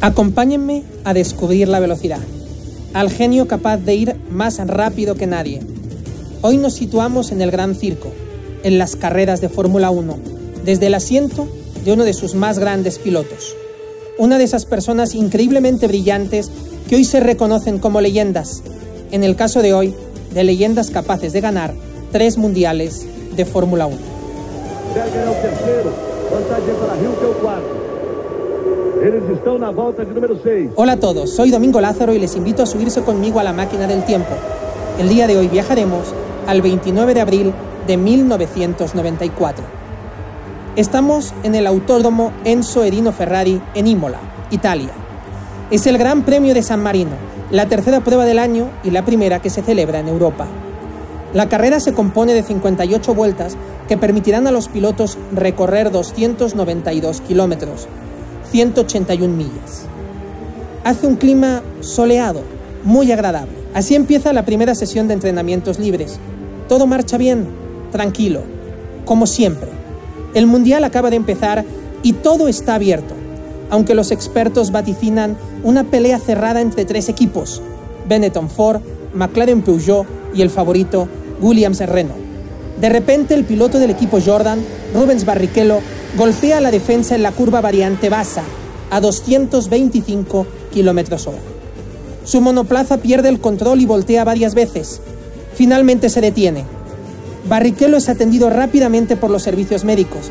Acompáñenme 0.00 0.84
a 1.02 1.12
descubrir 1.12 1.66
la 1.66 1.80
velocidad, 1.80 2.20
al 2.94 3.10
genio 3.10 3.48
capaz 3.48 3.78
de 3.78 3.96
ir 3.96 4.16
más 4.30 4.64
rápido 4.64 5.16
que 5.16 5.26
nadie. 5.26 5.60
Hoy 6.40 6.56
nos 6.56 6.74
situamos 6.74 7.32
en 7.32 7.42
el 7.42 7.50
Gran 7.50 7.74
Circo, 7.74 8.12
en 8.62 8.78
las 8.78 8.94
carreras 8.94 9.40
de 9.40 9.48
Fórmula 9.48 9.90
1, 9.90 10.16
desde 10.64 10.86
el 10.86 10.94
asiento 10.94 11.48
de 11.84 11.92
uno 11.94 12.04
de 12.04 12.12
sus 12.12 12.36
más 12.36 12.60
grandes 12.60 13.00
pilotos. 13.00 13.56
Una 14.18 14.38
de 14.38 14.44
esas 14.44 14.66
personas 14.66 15.16
increíblemente 15.16 15.88
brillantes 15.88 16.48
que 16.88 16.94
hoy 16.94 17.04
se 17.04 17.18
reconocen 17.18 17.80
como 17.80 18.00
leyendas. 18.00 18.62
En 19.10 19.24
el 19.24 19.34
caso 19.34 19.62
de 19.62 19.74
hoy, 19.74 19.94
de 20.32 20.44
leyendas 20.44 20.90
capaces 20.90 21.32
de 21.32 21.40
ganar 21.40 21.74
tres 22.12 22.38
mundiales 22.38 23.04
de 23.34 23.44
Fórmula 23.44 23.86
1. 23.86 23.96
Hola 30.74 30.92
a 30.92 30.96
todos, 30.96 31.30
soy 31.30 31.50
Domingo 31.50 31.80
Lázaro 31.80 32.14
y 32.14 32.18
les 32.18 32.34
invito 32.34 32.64
a 32.64 32.66
subirse 32.66 33.02
conmigo 33.02 33.38
a 33.38 33.44
la 33.44 33.52
máquina 33.52 33.86
del 33.86 34.04
tiempo. 34.04 34.30
El 34.98 35.08
día 35.08 35.28
de 35.28 35.38
hoy 35.38 35.46
viajaremos 35.46 36.12
al 36.48 36.62
29 36.62 37.14
de 37.14 37.20
abril 37.20 37.52
de 37.86 37.96
1994. 37.96 39.64
Estamos 40.74 41.32
en 41.44 41.54
el 41.54 41.68
Autódromo 41.68 42.32
Enzo 42.44 42.82
Edino 42.82 43.12
Ferrari 43.12 43.60
en 43.74 43.86
Imola, 43.86 44.18
Italia. 44.50 44.90
Es 45.70 45.86
el 45.86 45.96
Gran 45.96 46.24
Premio 46.24 46.52
de 46.52 46.62
San 46.62 46.82
Marino, 46.82 47.12
la 47.52 47.66
tercera 47.66 48.00
prueba 48.00 48.24
del 48.24 48.40
año 48.40 48.68
y 48.82 48.90
la 48.90 49.04
primera 49.04 49.40
que 49.40 49.50
se 49.50 49.62
celebra 49.62 50.00
en 50.00 50.08
Europa. 50.08 50.46
La 51.34 51.48
carrera 51.48 51.78
se 51.78 51.92
compone 51.92 52.34
de 52.34 52.42
58 52.42 53.14
vueltas 53.14 53.56
que 53.86 53.96
permitirán 53.96 54.48
a 54.48 54.50
los 54.50 54.68
pilotos 54.68 55.18
recorrer 55.32 55.92
292 55.92 57.20
kilómetros, 57.20 57.86
181 58.50 59.34
millas. 59.34 59.84
Hace 60.84 61.06
un 61.06 61.16
clima 61.16 61.62
soleado, 61.80 62.42
muy 62.84 63.12
agradable. 63.12 63.52
Así 63.74 63.94
empieza 63.94 64.32
la 64.32 64.44
primera 64.44 64.74
sesión 64.74 65.08
de 65.08 65.14
entrenamientos 65.14 65.78
libres. 65.78 66.18
Todo 66.68 66.86
marcha 66.86 67.18
bien, 67.18 67.46
tranquilo, 67.92 68.42
como 69.04 69.26
siempre. 69.26 69.68
El 70.34 70.46
Mundial 70.46 70.84
acaba 70.84 71.10
de 71.10 71.16
empezar 71.16 71.64
y 72.02 72.12
todo 72.12 72.48
está 72.48 72.74
abierto, 72.74 73.14
aunque 73.70 73.94
los 73.94 74.10
expertos 74.10 74.72
vaticinan 74.72 75.36
una 75.62 75.84
pelea 75.84 76.18
cerrada 76.18 76.60
entre 76.60 76.84
tres 76.84 77.08
equipos, 77.08 77.62
Benetton 78.08 78.48
Ford, 78.48 78.80
McLaren 79.14 79.62
Peugeot 79.62 80.06
y 80.34 80.42
el 80.42 80.50
favorito 80.50 81.08
Williams 81.40 81.80
Renault. 81.80 82.20
De 82.80 82.88
repente 82.88 83.34
el 83.34 83.44
piloto 83.44 83.78
del 83.78 83.90
equipo 83.90 84.18
Jordan, 84.24 84.60
Rubens 84.94 85.24
Barrichello, 85.24 85.80
golpea 86.16 86.60
la 86.60 86.70
defensa 86.70 87.14
en 87.14 87.22
la 87.22 87.32
curva 87.32 87.60
variante 87.60 88.08
Bassa 88.08 88.42
a 88.90 89.00
225 89.00 90.46
km 90.72 91.26
hora. 91.26 91.38
Su 92.24 92.40
monoplaza 92.40 92.98
pierde 92.98 93.28
el 93.28 93.40
control 93.40 93.80
y 93.80 93.86
voltea 93.86 94.24
varias 94.24 94.54
veces. 94.54 95.00
Finalmente 95.54 96.08
se 96.08 96.20
detiene. 96.20 96.64
Barrichello 97.48 97.96
es 97.96 98.08
atendido 98.08 98.50
rápidamente 98.50 99.16
por 99.16 99.30
los 99.30 99.42
servicios 99.42 99.84
médicos 99.84 100.30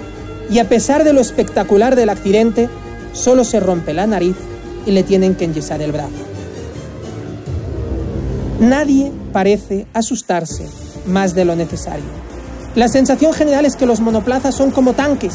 y 0.50 0.60
a 0.60 0.70
pesar 0.70 1.04
de 1.04 1.14
lo 1.14 1.22
espectacular 1.22 1.96
del 1.96 2.10
accidente, 2.10 2.70
solo 3.14 3.44
se 3.44 3.60
rompe 3.60 3.94
la 3.94 4.08
nariz 4.08 4.36
y 4.86 4.92
le 4.92 5.04
tienen 5.04 5.36
que 5.36 5.46
enyesar 5.46 5.82
el 5.82 5.92
brazo. 5.92 6.24
Nadie 8.60 9.12
parece 9.34 9.86
asustarse 9.94 10.68
más 11.06 11.36
de 11.36 11.46
lo 11.46 11.56
necesario. 11.56 12.06
La 12.76 12.88
sensación 12.88 13.34
general 13.34 13.66
es 13.66 13.76
que 13.76 13.86
los 13.86 14.00
monoplazas 14.00 14.56
son 14.56 14.72
como 14.72 14.94
tanques, 14.94 15.34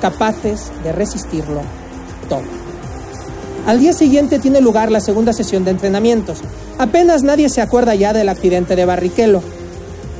capaces 0.00 0.72
de 0.82 0.92
resistirlo 0.92 1.60
todo. 2.28 2.42
Al 3.66 3.78
día 3.78 3.92
siguiente 3.92 4.38
tiene 4.38 4.60
lugar 4.60 4.90
la 4.90 5.00
segunda 5.00 5.32
sesión 5.32 5.64
de 5.64 5.70
entrenamientos. 5.72 6.38
Apenas 6.78 7.22
nadie 7.22 7.48
se 7.48 7.60
acuerda 7.60 7.94
ya 7.94 8.12
del 8.12 8.28
accidente 8.28 8.74
de 8.74 8.84
Barrichello. 8.84 9.42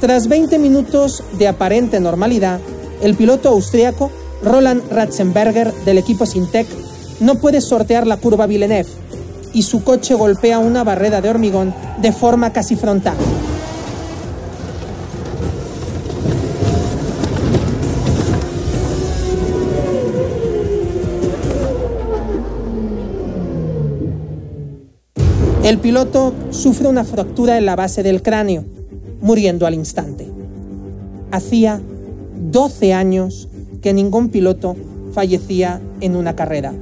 Tras 0.01 0.29
20 0.29 0.59
minutos 0.59 1.25
de 1.39 1.49
aparente 1.49 2.01
normalidad, 2.01 2.61
el 3.03 3.15
piloto 3.15 3.49
austriaco 3.49 4.11
Roland 4.43 4.83
Ratzenberger 4.91 5.73
del 5.85 5.99
equipo 5.99 6.27
Sintec 6.27 6.67
no 7.21 7.37
puede 7.37 7.61
sortear 7.61 8.07
la 8.07 8.17
curva 8.17 8.47
Villeneuve 8.47 8.89
y 9.53 9.63
su 9.63 9.83
coche 9.83 10.15
golpea 10.15 10.59
una 10.59 10.85
barrera 10.85 11.21
de 11.21 11.29
hormigón 11.29 11.75
de 12.01 12.13
forma 12.13 12.53
casi 12.53 12.77
frontal. 12.77 13.17
El 25.71 25.79
piloto 25.79 26.35
sufre 26.51 26.89
una 26.89 27.05
fractura 27.05 27.57
en 27.57 27.65
la 27.65 27.77
base 27.77 28.03
del 28.03 28.23
cráneo, 28.23 28.65
muriendo 29.21 29.69
al 29.69 29.75
instante. 29.75 30.29
Hacía 31.31 31.81
12 32.51 32.93
años 32.93 33.49
que 33.81 33.93
ningún 33.93 34.31
piloto 34.31 34.75
fallecía 35.13 35.81
en 36.01 36.17
una 36.17 36.35
carrera. 36.35 36.75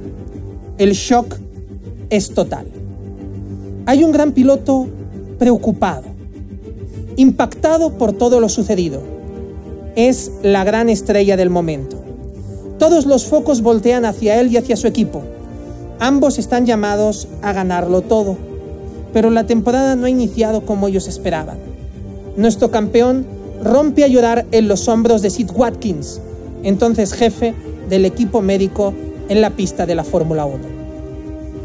El 0.79 0.93
shock 0.93 1.35
es 2.09 2.33
total. 2.33 2.65
Hay 3.85 4.03
un 4.03 4.11
gran 4.11 4.31
piloto 4.31 4.87
preocupado, 5.37 6.05
impactado 7.15 7.91
por 7.91 8.13
todo 8.13 8.39
lo 8.39 8.49
sucedido. 8.49 9.03
Es 9.95 10.31
la 10.41 10.63
gran 10.63 10.89
estrella 10.89 11.37
del 11.37 11.51
momento. 11.51 12.01
Todos 12.79 13.05
los 13.05 13.27
focos 13.27 13.61
voltean 13.61 14.05
hacia 14.05 14.39
él 14.41 14.51
y 14.51 14.57
hacia 14.57 14.75
su 14.75 14.87
equipo. 14.87 15.21
Ambos 15.99 16.39
están 16.39 16.65
llamados 16.65 17.27
a 17.43 17.53
ganarlo 17.53 18.01
todo, 18.01 18.49
pero 19.13 19.29
la 19.29 19.45
temporada 19.45 19.95
no 19.95 20.05
ha 20.05 20.09
iniciado 20.09 20.61
como 20.61 20.87
ellos 20.87 21.07
esperaban. 21.07 21.57
Nuestro 22.37 22.71
campeón 22.71 23.25
rompe 23.63 24.03
a 24.03 24.07
llorar 24.07 24.45
en 24.51 24.67
los 24.67 24.87
hombros 24.87 25.21
de 25.21 25.29
Sid 25.29 25.49
Watkins, 25.53 26.21
entonces 26.63 27.13
jefe 27.13 27.53
del 27.89 28.05
equipo 28.05 28.41
médico 28.41 28.93
en 29.29 29.41
la 29.41 29.51
pista 29.51 29.85
de 29.85 29.95
la 29.95 30.03
Fórmula 30.03 30.45
1. 30.45 30.79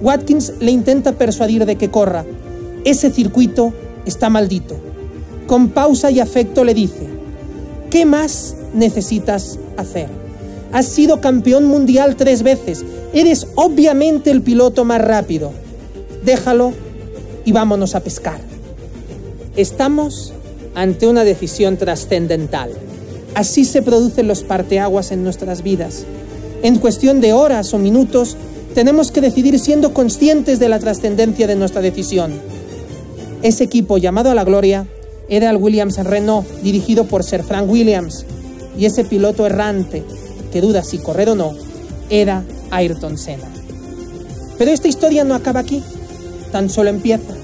Watkins 0.03 0.55
le 0.61 0.71
intenta 0.71 1.13
persuadir 1.13 1.65
de 1.65 1.77
que 1.77 1.91
corra. 1.91 2.25
Ese 2.85 3.11
circuito 3.11 3.73
está 4.05 4.29
maldito. 4.29 4.77
Con 5.47 5.69
pausa 5.69 6.11
y 6.11 6.21
afecto 6.21 6.65
le 6.65 6.75
dice, 6.75 7.07
¿qué 7.91 8.05
más 8.05 8.57
necesitas 8.75 9.59
hacer? 9.77 10.09
Has 10.73 10.87
sido 10.87 11.21
campeón 11.21 11.67
mundial 11.67 12.17
tres 12.17 12.43
veces. 12.43 12.85
Eres 13.13 13.47
obviamente 13.55 14.31
el 14.31 14.43
piloto 14.43 14.85
más 14.85 15.01
rápido. 15.01 15.53
Déjalo 16.25 16.73
y 17.45 17.53
vámonos 17.53 17.95
a 17.95 18.01
pescar. 18.01 18.41
Estamos 19.57 20.33
ante 20.75 21.07
una 21.07 21.25
decisión 21.25 21.77
trascendental. 21.77 22.71
Así 23.35 23.65
se 23.65 23.83
producen 23.83 24.29
los 24.29 24.43
parteaguas 24.43 25.13
en 25.13 25.25
nuestras 25.25 25.63
vidas. 25.63 26.05
En 26.63 26.79
cuestión 26.79 27.21
de 27.21 27.33
horas 27.33 27.75
o 27.75 27.79
minutos, 27.79 28.37
tenemos 28.75 29.11
que 29.11 29.21
decidir 29.21 29.59
siendo 29.59 29.95
conscientes 29.95 30.59
de 30.59 30.69
la 30.69 30.79
trascendencia 30.79 31.47
de 31.47 31.57
nuestra 31.57 31.81
decisión. 31.81 32.33
Ese 33.43 33.65
equipo 33.65 33.99
llamado 33.99 34.31
a 34.31 34.35
la 34.35 34.45
gloria 34.45 34.87
era 35.29 35.51
el 35.51 35.57
Williams 35.57 35.99
Renault, 35.99 36.49
dirigido 36.63 37.05
por 37.05 37.23
Sir 37.23 37.43
Frank 37.43 37.71
Williams, 37.71 38.25
y 38.77 38.87
ese 38.87 39.05
piloto 39.05 39.47
errante, 39.47 40.03
que 40.53 40.61
duda 40.61 40.83
si 40.83 40.99
correr 40.99 41.31
o 41.31 41.35
no, 41.35 41.53
era 42.11 42.43
Ayrton 42.71 43.19
Senna. 43.19 43.49
Pero 44.59 44.71
esta 44.71 44.89
historia 44.89 45.25
no 45.25 45.35
acaba 45.35 45.61
aquí, 45.61 45.83
tan 46.55 46.71
solo 46.71 46.89
empieza. 46.89 47.35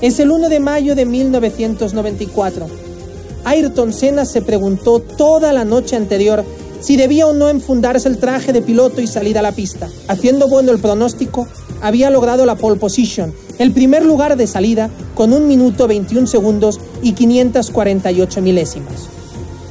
Es 0.00 0.18
el 0.18 0.32
1 0.32 0.48
de 0.48 0.58
mayo 0.58 0.96
de 0.96 1.04
1994. 1.04 2.66
Ayrton 3.44 3.92
Senna 3.92 4.24
se 4.24 4.42
preguntó 4.42 4.98
toda 4.98 5.52
la 5.52 5.64
noche 5.64 5.94
anterior 5.94 6.44
si 6.80 6.96
debía 6.96 7.28
o 7.28 7.32
no 7.32 7.48
enfundarse 7.48 8.08
el 8.08 8.18
traje 8.18 8.52
de 8.52 8.60
piloto 8.60 9.00
y 9.00 9.06
salir 9.06 9.38
a 9.38 9.42
la 9.42 9.52
pista. 9.52 9.88
Haciendo 10.08 10.48
bueno 10.48 10.72
el 10.72 10.80
pronóstico, 10.80 11.46
había 11.80 12.10
logrado 12.10 12.44
la 12.44 12.56
pole 12.56 12.74
position, 12.74 13.32
el 13.60 13.70
primer 13.70 14.04
lugar 14.04 14.36
de 14.36 14.48
salida 14.48 14.90
con 15.14 15.32
1 15.32 15.46
minuto 15.46 15.86
21 15.86 16.26
segundos 16.26 16.80
y 17.02 17.12
548 17.12 18.42
milésimas. 18.42 19.08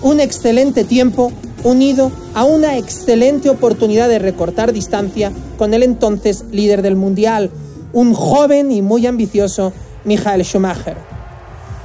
Un 0.01 0.21
excelente 0.21 0.85
tiempo 0.85 1.33
unido 1.65 2.13
a 2.33 2.45
una 2.45 2.77
excelente 2.77 3.49
oportunidad 3.49 4.07
de 4.07 4.19
recortar 4.19 4.71
distancia 4.71 5.33
con 5.57 5.73
el 5.73 5.83
entonces 5.83 6.45
líder 6.53 6.81
del 6.81 6.95
mundial, 6.95 7.51
un 7.93 8.13
joven 8.13 8.71
y 8.71 8.81
muy 8.81 9.05
ambicioso 9.07 9.71
Michael 10.03 10.43
Schumacher. 10.43 10.97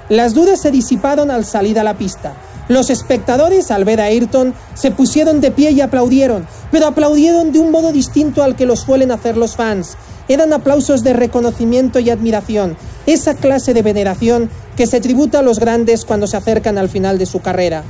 Las 0.09 0.33
dudas 0.35 0.61
se 0.61 0.71
disiparon 0.71 1.31
al 1.31 1.45
salir 1.45 1.79
a 1.79 1.85
la 1.85 1.99
pista. 1.99 2.35
Los 2.69 2.91
espectadores, 2.91 3.71
al 3.71 3.85
ver 3.85 4.01
a 4.01 4.05
Ayrton, 4.05 4.55
se 4.75 4.91
pusieron 4.91 5.41
de 5.41 5.51
pie 5.51 5.71
y 5.71 5.81
aplaudieron, 5.81 6.47
pero 6.71 6.87
aplaudieron 6.87 7.53
de 7.53 7.59
un 7.59 7.71
modo 7.71 7.93
distinto 7.93 8.43
al 8.43 8.57
que 8.57 8.67
lo 8.67 8.77
suelen 8.77 9.13
hacer 9.13 9.37
los 9.37 9.57
fans. 9.57 9.97
Eran 10.29 10.53
aplausos 10.53 11.03
de 11.03 11.13
reconocimiento 11.13 11.99
y 11.99 12.11
admiración, 12.11 12.77
esa 13.07 13.35
clase 13.35 13.73
de 13.73 13.83
veneración 13.83 14.51
que 14.77 14.87
se 14.87 15.01
tributa 15.01 15.39
a 15.39 15.43
los 15.43 15.59
grandes 15.59 16.05
cuando 16.05 16.27
se 16.27 16.37
acercan 16.37 16.77
al 16.77 16.89
final 16.89 17.19
de 17.19 17.27
su 17.27 17.41
carrera. 17.41 17.85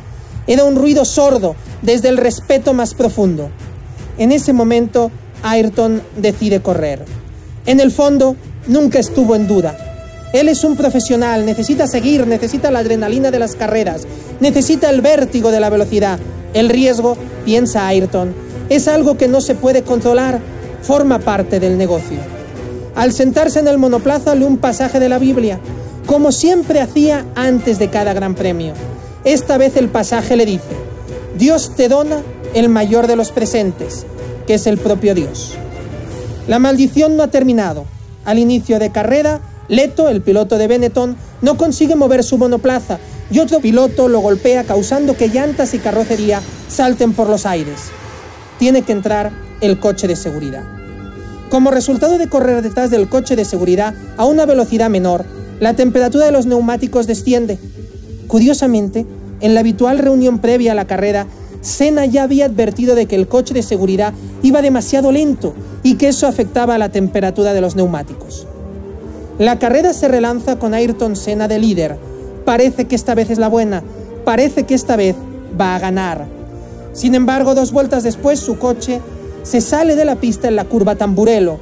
Era 0.46 0.64
un 0.64 0.76
ruido 0.76 1.04
sordo, 1.04 1.56
desde 1.82 2.08
el 2.08 2.16
respeto 2.16 2.72
más 2.72 2.94
profundo. 2.94 3.50
En 4.16 4.32
ese 4.32 4.52
momento, 4.52 5.10
Ayrton 5.42 6.02
decide 6.16 6.62
correr. 6.62 7.17
En 7.68 7.80
el 7.80 7.90
fondo, 7.90 8.34
nunca 8.66 8.98
estuvo 8.98 9.36
en 9.36 9.46
duda. 9.46 9.76
Él 10.32 10.48
es 10.48 10.64
un 10.64 10.74
profesional, 10.74 11.44
necesita 11.44 11.86
seguir, 11.86 12.26
necesita 12.26 12.70
la 12.70 12.78
adrenalina 12.78 13.30
de 13.30 13.38
las 13.38 13.56
carreras, 13.56 14.06
necesita 14.40 14.88
el 14.88 15.02
vértigo 15.02 15.50
de 15.50 15.60
la 15.60 15.68
velocidad. 15.68 16.18
El 16.54 16.70
riesgo, 16.70 17.18
piensa 17.44 17.86
Ayrton, 17.86 18.32
es 18.70 18.88
algo 18.88 19.18
que 19.18 19.28
no 19.28 19.42
se 19.42 19.54
puede 19.54 19.82
controlar, 19.82 20.40
forma 20.80 21.18
parte 21.18 21.60
del 21.60 21.76
negocio. 21.76 22.16
Al 22.94 23.12
sentarse 23.12 23.58
en 23.58 23.68
el 23.68 23.76
monoplaza 23.76 24.34
lee 24.34 24.44
un 24.44 24.56
pasaje 24.56 24.98
de 24.98 25.10
la 25.10 25.18
Biblia, 25.18 25.60
como 26.06 26.32
siempre 26.32 26.80
hacía 26.80 27.26
antes 27.34 27.78
de 27.78 27.90
cada 27.90 28.14
gran 28.14 28.34
premio. 28.34 28.72
Esta 29.24 29.58
vez 29.58 29.76
el 29.76 29.90
pasaje 29.90 30.38
le 30.38 30.46
dice, 30.46 30.74
Dios 31.36 31.72
te 31.76 31.90
dona 31.90 32.22
el 32.54 32.70
mayor 32.70 33.08
de 33.08 33.16
los 33.16 33.30
presentes, 33.30 34.06
que 34.46 34.54
es 34.54 34.66
el 34.66 34.78
propio 34.78 35.14
Dios. 35.14 35.58
La 36.48 36.58
maldición 36.58 37.16
no 37.16 37.22
ha 37.22 37.28
terminado. 37.28 37.84
Al 38.24 38.38
inicio 38.38 38.78
de 38.78 38.90
carrera, 38.90 39.40
Leto, 39.68 40.08
el 40.08 40.22
piloto 40.22 40.56
de 40.56 40.66
Benetton, 40.66 41.14
no 41.42 41.58
consigue 41.58 41.94
mover 41.94 42.24
su 42.24 42.38
monoplaza 42.38 42.98
y 43.30 43.38
otro 43.38 43.60
piloto 43.60 44.08
lo 44.08 44.20
golpea 44.20 44.64
causando 44.64 45.14
que 45.14 45.28
llantas 45.28 45.74
y 45.74 45.78
carrocería 45.78 46.40
salten 46.68 47.12
por 47.12 47.28
los 47.28 47.44
aires. 47.44 47.90
Tiene 48.58 48.80
que 48.80 48.92
entrar 48.92 49.30
el 49.60 49.78
coche 49.78 50.08
de 50.08 50.16
seguridad. 50.16 50.64
Como 51.50 51.70
resultado 51.70 52.16
de 52.16 52.30
correr 52.30 52.62
detrás 52.62 52.90
del 52.90 53.10
coche 53.10 53.36
de 53.36 53.44
seguridad 53.44 53.94
a 54.16 54.24
una 54.24 54.46
velocidad 54.46 54.88
menor, 54.88 55.26
la 55.60 55.74
temperatura 55.74 56.24
de 56.24 56.32
los 56.32 56.46
neumáticos 56.46 57.06
desciende. 57.06 57.58
Curiosamente, 58.26 59.04
en 59.40 59.52
la 59.52 59.60
habitual 59.60 59.98
reunión 59.98 60.38
previa 60.38 60.72
a 60.72 60.74
la 60.74 60.86
carrera, 60.86 61.26
Senna 61.60 62.06
ya 62.06 62.22
había 62.22 62.46
advertido 62.46 62.94
de 62.94 63.06
que 63.06 63.16
el 63.16 63.28
coche 63.28 63.54
de 63.54 63.62
seguridad 63.62 64.12
iba 64.42 64.62
demasiado 64.62 65.12
lento 65.12 65.54
y 65.82 65.94
que 65.94 66.08
eso 66.08 66.26
afectaba 66.26 66.76
a 66.76 66.78
la 66.78 66.90
temperatura 66.90 67.52
de 67.52 67.60
los 67.60 67.76
neumáticos. 67.76 68.46
La 69.38 69.58
carrera 69.58 69.92
se 69.92 70.08
relanza 70.08 70.58
con 70.58 70.74
Ayrton 70.74 71.16
Senna 71.16 71.48
de 71.48 71.58
líder. 71.58 71.96
Parece 72.44 72.86
que 72.86 72.96
esta 72.96 73.14
vez 73.14 73.30
es 73.30 73.38
la 73.38 73.48
buena, 73.48 73.82
parece 74.24 74.64
que 74.64 74.74
esta 74.74 74.96
vez 74.96 75.16
va 75.60 75.74
a 75.76 75.78
ganar. 75.78 76.26
Sin 76.92 77.14
embargo, 77.14 77.54
dos 77.54 77.72
vueltas 77.72 78.02
después 78.02 78.40
su 78.40 78.58
coche 78.58 79.00
se 79.42 79.60
sale 79.60 79.94
de 79.96 80.04
la 80.04 80.16
pista 80.16 80.48
en 80.48 80.56
la 80.56 80.64
curva 80.64 80.96
Tamburelo 80.96 81.58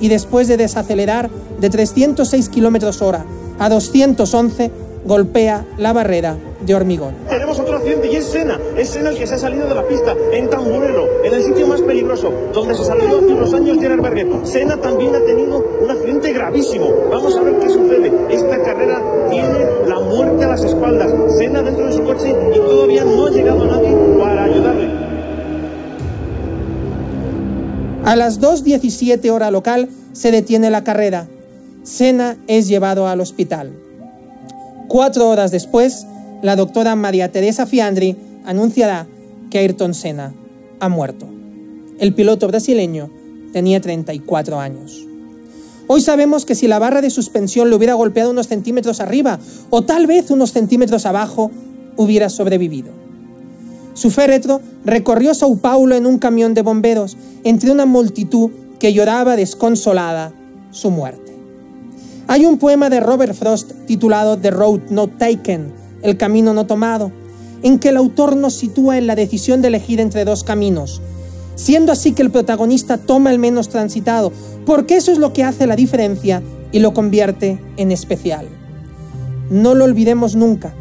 y 0.00 0.08
después 0.08 0.48
de 0.48 0.56
desacelerar 0.56 1.30
de 1.60 1.70
306 1.70 2.48
km 2.48 3.02
hora 3.02 3.24
a 3.58 3.68
211, 3.68 4.70
golpea 5.04 5.66
la 5.76 5.92
barrera 5.92 6.36
de 6.64 6.74
hormigón. 6.74 7.14
Y 7.84 8.16
es 8.16 8.26
Sena. 8.26 8.58
Es 8.76 8.90
Sena 8.90 9.10
el 9.10 9.18
que 9.18 9.26
se 9.26 9.34
ha 9.34 9.38
salido 9.38 9.66
de 9.68 9.74
la 9.74 9.86
pista 9.86 10.14
en 10.32 10.50
Tamburelo, 10.50 11.06
en 11.24 11.32
el 11.32 11.42
sitio 11.42 11.66
más 11.66 11.80
peligroso, 11.80 12.32
donde 12.52 12.74
se 12.74 12.84
salió 12.84 13.18
hace 13.18 13.32
unos 13.32 13.54
años 13.54 13.78
Gerard 13.78 14.02
Berger. 14.02 14.28
Sena 14.44 14.76
también 14.76 15.14
ha 15.14 15.20
tenido 15.20 15.64
un 15.80 15.90
accidente 15.90 16.32
gravísimo. 16.32 16.88
Vamos 17.10 17.36
a 17.36 17.42
ver 17.42 17.58
qué 17.58 17.68
sucede. 17.68 18.12
Esta 18.30 18.62
carrera 18.62 19.02
tiene 19.30 19.66
la 19.86 19.98
muerte 20.00 20.44
a 20.44 20.48
las 20.48 20.64
espaldas. 20.64 21.10
Sena 21.36 21.62
dentro 21.62 21.86
de 21.86 21.92
su 21.92 22.04
coche 22.04 22.34
y 22.54 22.58
todavía 22.58 23.04
no 23.04 23.26
ha 23.26 23.30
llegado 23.30 23.64
nadie 23.64 23.96
para 24.18 24.44
ayudarle. 24.44 24.88
A 28.04 28.16
las 28.16 28.40
2.17 28.40 29.30
hora 29.30 29.50
local 29.50 29.88
se 30.12 30.30
detiene 30.30 30.70
la 30.70 30.84
carrera. 30.84 31.28
Sena 31.82 32.36
es 32.46 32.68
llevado 32.68 33.06
al 33.06 33.20
hospital. 33.20 33.72
Cuatro 34.88 35.28
horas 35.28 35.50
después, 35.50 36.06
la 36.42 36.56
doctora 36.56 36.96
María 36.96 37.30
Teresa 37.30 37.66
Fiandri 37.66 38.16
anunciará 38.44 39.06
que 39.50 39.58
Ayrton 39.58 39.94
Senna 39.94 40.32
ha 40.78 40.88
muerto. 40.88 41.26
El 41.98 42.14
piloto 42.14 42.46
brasileño 42.48 43.10
tenía 43.52 43.80
34 43.80 44.58
años. 44.58 45.06
Hoy 45.86 46.00
sabemos 46.00 46.46
que 46.46 46.54
si 46.54 46.68
la 46.68 46.78
barra 46.78 47.02
de 47.02 47.10
suspensión 47.10 47.68
le 47.68 47.76
hubiera 47.76 47.94
golpeado 47.94 48.30
unos 48.30 48.46
centímetros 48.46 49.00
arriba 49.00 49.40
o 49.70 49.82
tal 49.82 50.06
vez 50.06 50.30
unos 50.30 50.52
centímetros 50.52 51.04
abajo, 51.04 51.50
hubiera 51.96 52.28
sobrevivido. 52.28 52.90
Su 53.94 54.10
féretro 54.10 54.60
recorrió 54.84 55.34
Sao 55.34 55.56
Paulo 55.56 55.96
en 55.96 56.06
un 56.06 56.18
camión 56.18 56.54
de 56.54 56.62
bomberos 56.62 57.16
entre 57.44 57.70
una 57.70 57.86
multitud 57.86 58.50
que 58.78 58.92
lloraba 58.92 59.36
desconsolada 59.36 60.32
su 60.70 60.90
muerte. 60.90 61.34
Hay 62.28 62.46
un 62.46 62.58
poema 62.58 62.88
de 62.88 63.00
Robert 63.00 63.34
Frost 63.34 63.72
titulado 63.86 64.38
The 64.38 64.52
Road 64.52 64.82
Not 64.90 65.18
Taken, 65.18 65.79
El 66.02 66.16
Camino 66.16 66.54
No 66.54 66.66
Tomado, 66.66 67.12
en 67.62 67.78
que 67.78 67.90
el 67.90 67.96
autor 67.96 68.36
nos 68.36 68.54
sitúa 68.54 68.98
en 68.98 69.06
la 69.06 69.14
decisión 69.14 69.62
de 69.62 69.68
elegir 69.68 70.00
entre 70.00 70.24
dos 70.24 70.44
caminos, 70.44 71.00
siendo 71.54 71.92
así 71.92 72.12
que 72.12 72.22
el 72.22 72.30
protagonista 72.30 72.98
toma 72.98 73.30
el 73.30 73.38
menos 73.38 73.68
transitado, 73.68 74.32
porque 74.64 74.96
eso 74.96 75.12
es 75.12 75.18
lo 75.18 75.32
que 75.32 75.44
hace 75.44 75.66
la 75.66 75.76
diferencia 75.76 76.42
y 76.72 76.78
lo 76.78 76.94
convierte 76.94 77.58
en 77.76 77.92
especial. 77.92 78.46
No 79.50 79.74
lo 79.74 79.84
olvidemos 79.84 80.36
nunca, 80.36 80.74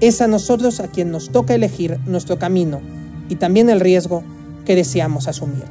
es 0.00 0.20
a 0.20 0.26
nosotros 0.26 0.80
a 0.80 0.88
quien 0.88 1.10
nos 1.10 1.30
toca 1.30 1.54
elegir 1.54 1.98
nuestro 2.06 2.38
camino 2.38 2.80
y 3.28 3.36
también 3.36 3.70
el 3.70 3.80
riesgo 3.80 4.24
que 4.64 4.74
deseamos 4.74 5.28
asumir. 5.28 5.64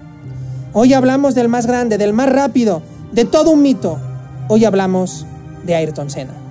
Hoy 0.73 0.93
hablamos 0.93 1.35
del 1.35 1.49
más 1.49 1.65
grande, 1.65 1.97
del 1.97 2.13
más 2.13 2.29
rápido, 2.29 2.81
de 3.11 3.25
todo 3.25 3.51
un 3.51 3.61
mito. 3.61 3.99
Hoy 4.47 4.65
hablamos 4.65 5.25
de 5.65 5.75
Ayrton 5.75 6.09
Senna. 6.09 6.48